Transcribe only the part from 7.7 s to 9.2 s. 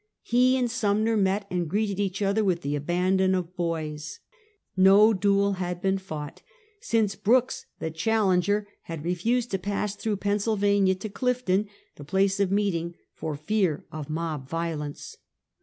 the challenger, had